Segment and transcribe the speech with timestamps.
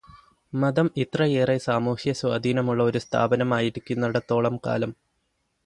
[0.53, 4.93] മതം ഇത്രയേറെ സാമൂഹ്യസ്വാധീനമുള്ള ഒരു സ്ഥാപനമായിരിക്കുന്നിടത്തോളം കാലം